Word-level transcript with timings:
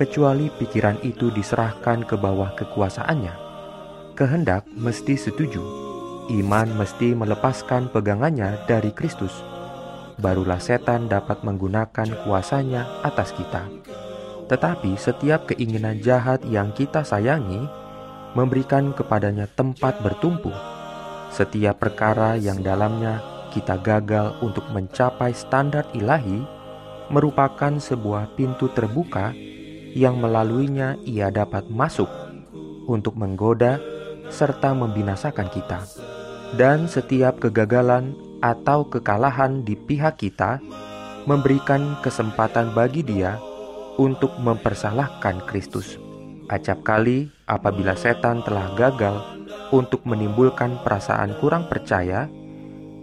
kecuali 0.00 0.48
pikiran 0.56 0.96
itu 1.04 1.28
diserahkan 1.28 2.08
ke 2.08 2.16
bawah 2.16 2.56
kekuasaannya. 2.56 3.36
Kehendak 4.16 4.64
mesti 4.72 5.20
setuju, 5.20 5.60
iman 6.32 6.72
mesti 6.72 7.12
melepaskan 7.12 7.92
pegangannya 7.92 8.64
dari 8.64 8.96
Kristus. 8.96 9.44
Barulah 10.16 10.56
setan 10.56 11.04
dapat 11.12 11.44
menggunakan 11.44 12.24
kuasanya 12.24 12.88
atas 13.04 13.36
kita. 13.36 13.68
Tetapi 14.48 14.96
setiap 14.96 15.52
keinginan 15.52 16.00
jahat 16.00 16.40
yang 16.48 16.72
kita 16.72 17.04
sayangi 17.04 17.79
memberikan 18.34 18.94
kepadanya 18.94 19.50
tempat 19.50 19.98
bertumpu. 20.02 20.52
Setiap 21.30 21.78
perkara 21.78 22.34
yang 22.34 22.58
dalamnya 22.62 23.22
kita 23.50 23.78
gagal 23.82 24.38
untuk 24.42 24.66
mencapai 24.70 25.34
standar 25.34 25.86
ilahi 25.94 26.42
merupakan 27.10 27.74
sebuah 27.74 28.38
pintu 28.38 28.70
terbuka 28.70 29.34
yang 29.94 30.22
melaluinya 30.22 30.94
ia 31.02 31.30
dapat 31.34 31.66
masuk 31.66 32.06
untuk 32.86 33.18
menggoda 33.18 33.82
serta 34.30 34.70
membinasakan 34.74 35.50
kita. 35.50 35.82
Dan 36.54 36.86
setiap 36.90 37.38
kegagalan 37.42 38.14
atau 38.42 38.86
kekalahan 38.86 39.62
di 39.62 39.74
pihak 39.74 40.18
kita 40.18 40.58
memberikan 41.26 41.98
kesempatan 42.02 42.74
bagi 42.74 43.06
dia 43.06 43.38
untuk 44.00 44.34
mempersalahkan 44.38 45.44
Kristus. 45.46 46.09
Acap 46.50 46.82
kali 46.82 47.30
apabila 47.46 47.94
setan 47.94 48.42
telah 48.42 48.74
gagal 48.74 49.22
untuk 49.70 50.02
menimbulkan 50.02 50.82
perasaan 50.82 51.38
kurang 51.38 51.70
percaya, 51.70 52.26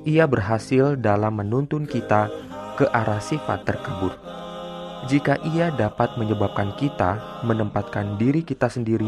ia 0.03 0.27
berhasil 0.27 0.99
dalam 0.99 1.39
menuntun 1.39 1.87
kita 1.87 2.27
ke 2.75 2.83
arah 2.91 3.23
sifat 3.23 3.63
terkabur. 3.63 4.11
Jika 5.07 5.39
ia 5.47 5.71
dapat 5.71 6.19
menyebabkan 6.19 6.75
kita 6.75 7.39
menempatkan 7.47 8.19
diri 8.19 8.43
kita 8.43 8.67
sendiri 8.67 9.07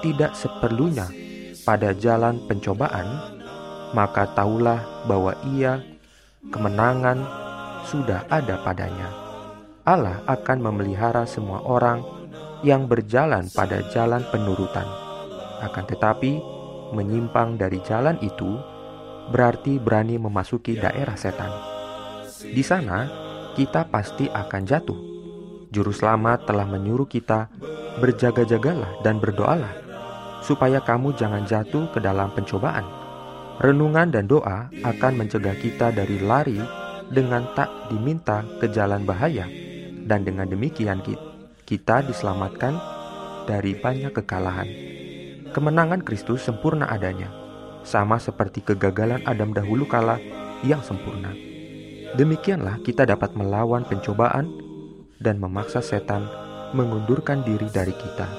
tidak 0.00 0.32
seperlunya 0.32 1.12
pada 1.68 1.92
jalan 1.92 2.40
pencobaan, 2.48 3.04
maka 3.92 4.24
tahulah 4.32 5.04
bahwa 5.04 5.36
ia 5.52 5.84
kemenangan 6.48 7.20
sudah 7.84 8.24
ada 8.32 8.56
padanya. 8.64 9.12
Allah 9.84 10.24
akan 10.24 10.64
memelihara 10.64 11.28
semua 11.28 11.60
orang 11.60 12.00
yang 12.64 12.88
berjalan 12.88 13.44
pada 13.52 13.84
jalan 13.92 14.24
penurutan. 14.32 14.86
Akan 15.60 15.84
tetapi, 15.84 16.40
menyimpang 16.94 17.58
dari 17.60 17.82
jalan 17.84 18.16
itu 18.22 18.56
berarti 19.34 19.82
berani 19.82 20.16
memasuki 20.16 20.78
daerah 20.78 21.18
setan. 21.18 21.50
Di 22.46 22.62
sana, 22.62 23.10
kita 23.58 23.88
pasti 23.90 24.30
akan 24.30 24.62
jatuh. 24.62 25.00
Juru 25.72 25.90
selamat 25.90 26.46
telah 26.46 26.64
menyuruh 26.68 27.10
kita 27.10 27.50
berjaga-jagalah 27.98 29.02
dan 29.02 29.18
berdoalah, 29.18 29.72
supaya 30.46 30.78
kamu 30.78 31.16
jangan 31.18 31.42
jatuh 31.48 31.90
ke 31.90 31.98
dalam 31.98 32.30
pencobaan. 32.32 32.86
Renungan 33.56 34.12
dan 34.12 34.28
doa 34.28 34.68
akan 34.84 35.12
mencegah 35.16 35.56
kita 35.56 35.90
dari 35.90 36.20
lari 36.20 36.60
dengan 37.08 37.48
tak 37.56 37.88
diminta 37.88 38.44
ke 38.60 38.68
jalan 38.68 39.02
bahaya, 39.02 39.48
dan 40.06 40.22
dengan 40.22 40.46
demikian 40.46 41.00
kita 41.02 41.25
kita 41.66 42.06
diselamatkan 42.06 42.78
dari 43.50 43.74
banyak 43.74 44.14
kekalahan. 44.14 44.70
Kemenangan 45.50 46.06
Kristus 46.06 46.46
sempurna 46.46 46.86
adanya, 46.86 47.26
sama 47.82 48.22
seperti 48.22 48.62
kegagalan 48.62 49.26
Adam 49.26 49.50
dahulu 49.50 49.82
kala 49.82 50.22
yang 50.62 50.78
sempurna. 50.86 51.34
Demikianlah 52.14 52.78
kita 52.86 53.02
dapat 53.02 53.34
melawan 53.34 53.82
pencobaan 53.82 54.46
dan 55.18 55.42
memaksa 55.42 55.82
setan 55.82 56.30
mengundurkan 56.70 57.42
diri 57.42 57.66
dari 57.74 57.92
kita. 57.98 58.30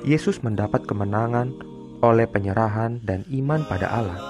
Yesus 0.00 0.40
mendapat 0.40 0.88
kemenangan 0.88 1.52
oleh 2.00 2.24
penyerahan 2.24 2.96
dan 3.04 3.28
iman 3.28 3.60
pada 3.68 3.92
Allah, 3.92 4.20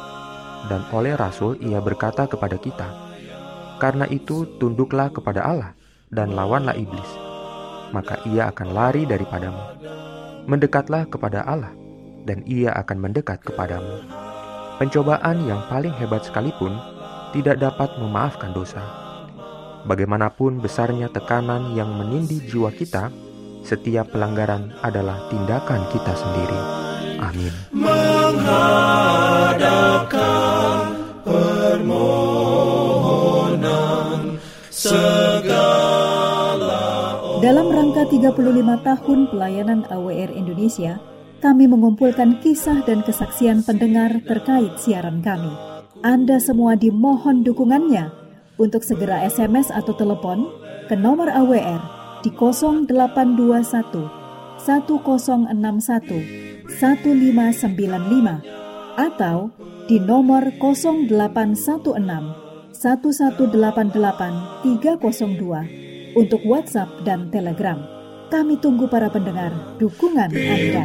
dan 0.66 0.82
oleh 0.90 1.14
Rasul 1.14 1.54
ia 1.62 1.78
berkata 1.78 2.26
kepada 2.26 2.58
kita, 2.58 2.88
"Karena 3.78 4.10
itu, 4.10 4.58
tunduklah 4.58 5.14
kepada 5.14 5.46
Allah 5.46 5.70
dan 6.10 6.34
lawanlah 6.34 6.74
iblis." 6.74 7.33
Maka 7.94 8.18
ia 8.26 8.50
akan 8.50 8.74
lari 8.74 9.06
daripadamu. 9.06 9.62
Mendekatlah 10.50 11.06
kepada 11.06 11.46
Allah, 11.46 11.70
dan 12.26 12.42
ia 12.42 12.74
akan 12.74 12.98
mendekat 12.98 13.38
kepadamu. 13.46 14.02
Pencobaan 14.82 15.46
yang 15.46 15.62
paling 15.70 15.94
hebat 16.02 16.26
sekalipun 16.26 16.74
tidak 17.30 17.62
dapat 17.62 17.94
memaafkan 18.02 18.50
dosa. 18.50 18.82
Bagaimanapun 19.86 20.58
besarnya 20.58 21.06
tekanan 21.14 21.78
yang 21.78 21.94
menindih 21.94 22.42
jiwa 22.50 22.74
kita, 22.74 23.14
setiap 23.62 24.10
pelanggaran 24.10 24.74
adalah 24.82 25.30
tindakan 25.30 25.86
kita 25.94 26.12
sendiri. 26.18 26.60
Amin. 27.22 27.54
Dalam 37.44 37.68
rangka 37.68 38.08
35 38.08 38.40
tahun 38.88 39.28
pelayanan 39.28 39.84
AWR 39.92 40.32
Indonesia, 40.32 40.96
kami 41.44 41.68
mengumpulkan 41.68 42.40
kisah 42.40 42.80
dan 42.88 43.04
kesaksian 43.04 43.60
pendengar 43.60 44.16
terkait 44.24 44.72
siaran 44.80 45.20
kami. 45.20 45.52
Anda 46.00 46.40
semua 46.40 46.72
dimohon 46.72 47.44
dukungannya 47.44 48.08
untuk 48.56 48.80
segera 48.80 49.28
SMS 49.28 49.68
atau 49.68 49.92
telepon 49.92 50.48
ke 50.88 50.96
nomor 50.96 51.28
AWR 51.28 51.84
di 52.24 52.32
0821 52.32 53.36
1061 54.64 54.64
1595 56.80 58.40
atau 58.96 59.52
di 59.84 60.00
nomor 60.00 60.48
0816 60.48 61.12
1188 62.72 64.64
302 64.64 65.83
untuk 66.14 66.40
WhatsApp 66.46 66.88
dan 67.02 67.30
Telegram. 67.30 67.78
Kami 68.32 68.58
tunggu 68.58 68.90
para 68.90 69.12
pendengar 69.12 69.52
dukungan 69.78 70.30
Anda. 70.32 70.82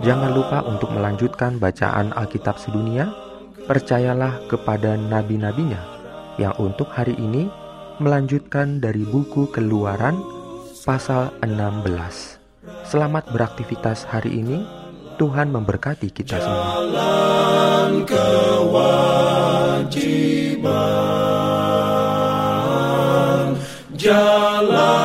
Jangan 0.00 0.30
lupa 0.32 0.64
untuk 0.64 0.88
melanjutkan 0.96 1.60
bacaan 1.60 2.16
Alkitab 2.16 2.56
sedunia. 2.56 3.12
Percayalah 3.68 4.48
kepada 4.48 4.96
nabi-nabinya 4.96 5.78
yang 6.40 6.56
untuk 6.56 6.88
hari 6.88 7.12
ini 7.20 7.52
melanjutkan 8.00 8.80
dari 8.80 9.04
buku 9.04 9.52
Keluaran 9.52 10.16
pasal 10.82 11.36
16. 11.44 11.84
Selamat 12.88 13.28
beraktivitas 13.28 14.08
hari 14.08 14.40
ini. 14.40 14.64
Tuhan 15.18 15.50
memberkati 15.50 16.12
kita 16.12 16.36
semua. 16.38 16.86
Jalan 16.86 18.06
kewajiban, 18.06 18.28
jalan. 23.96 24.99